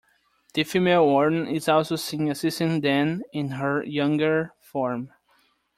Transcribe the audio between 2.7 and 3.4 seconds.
them